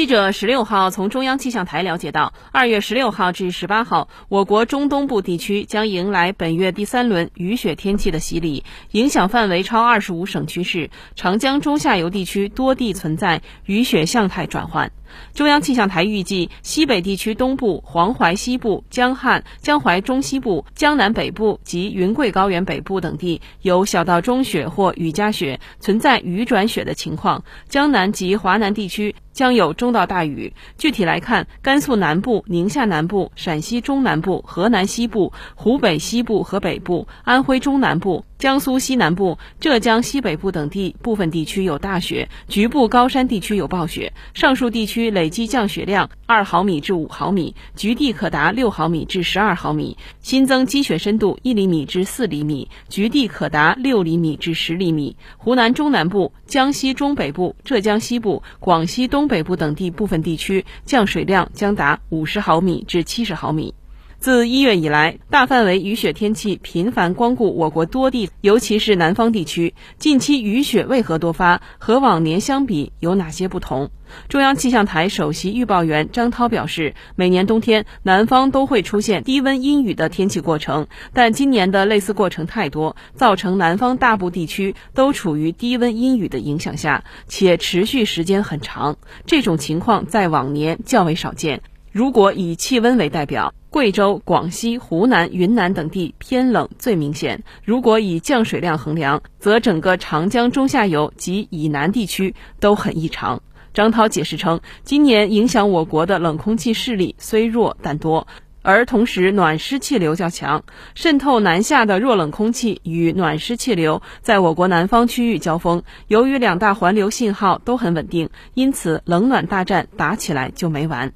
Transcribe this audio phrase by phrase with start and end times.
[0.00, 14.90] 记者十六号从中央气象台了解到，二月十六号至十八号，我国中东部地区将迎来本月第三轮雨雪天气的洗礼，影响范围超二十五省区市，长江中下游地区多地存在雨雪向态转换。
[15.34, 29.14] 中央气象台预计，西北地区东部、黄淮西部、江汉、江淮中西部、江南北部及云贵高原北部等地有小到中雪或雨夹雪，存在雨转雪的情况；江南及华南地区。
[29.32, 30.52] 将有中到大雨。
[30.76, 38.24] 具体来看，甘肃南部、宁夏南部、陕西中南部、河南西部、湖北西部和北部、安徽中南部。
[38.40, 44.10] 江苏西南部、浙江西北部等地部分地区有大雪，局部高山地区有暴雪。
[44.32, 49.94] 上述地区累计降雪量二毫米至五毫米，局地可达六毫米至十二毫米。
[50.20, 55.14] 新增积雪深度一厘米至四厘米，局地可达六厘米至十厘米。
[55.36, 63.74] 湖南中南部、江西中北部、浙江西部、广西东北部等地部分地区降水量将达五十毫米至七十毫米。
[64.20, 69.72] 自一月以来，大范围雨雪天气频繁光顾我国多地，尤其是南方地区。
[69.96, 71.62] 近期雨雪为何多发？
[71.78, 73.90] 和往年相比有哪些不同？
[74.28, 88.98] 中央气象台首席预报员张涛表示，每年冬天南方都会出现低温阴雨的天气过程，但今年的类似过程太多，造成南方大部地区都处于低温阴雨的影响下，且持续时间很长。
[89.24, 91.62] 这种情况在往年较为少见。
[91.92, 97.42] 如果以气温为代表，贵州、广西、湖南、云南等地偏冷最明显。
[97.64, 103.42] 如果以降水量衡量，则整个长江中下游及以南地区都很异常。
[103.74, 108.28] 张涛解释称，今年影响我国的冷空气势力虽弱但多，
[108.62, 110.62] 而同时暖湿气流较强，
[110.94, 115.82] 渗透南下的弱冷空气与暖湿气流在我国南方区域交锋。
[116.06, 121.12] 由于两大环流信号都很稳定，因此冷暖大战打起来就没完。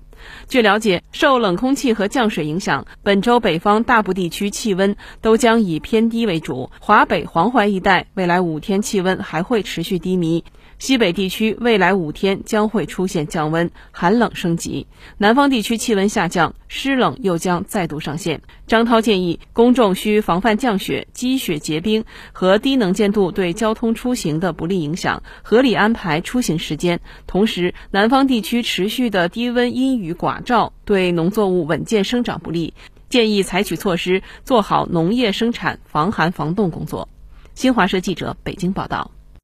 [0.49, 6.71] 据了解，受冷空气和降水影响，本周北方大部地区气温都将以偏低为主。
[6.81, 10.45] 华北、黄淮一带未来五天气温还会持续低迷。
[10.77, 14.87] 西北地区未来五天将会出现降温，寒冷升级；
[15.19, 18.43] 南方地区气温下降，湿冷又将再度上线。
[18.67, 27.01] 张涛建议，公众需防范降雪、积雪结冰和低能见度对交通出行的不利影响，合理安排出行时间。
[27.27, 32.75] 同时，南方地区持续的低温阴雨与寡照对农作物稳健生长不利，
[33.09, 37.09] 建议采取措施，做好农业生产防寒防冻工作。
[37.55, 39.11] 新华社记者北京报道。